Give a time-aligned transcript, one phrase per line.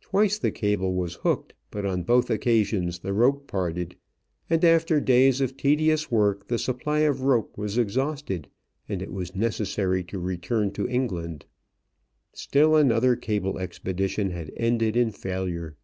[0.00, 3.94] Twice the cable was hooked, but on both occasions the rope parted
[4.48, 8.48] and after days of tedious work the supply of rope was exhausted
[8.88, 11.44] and it was necessary to return to England.
[12.32, 15.76] Still another cable expedition had ended in failure.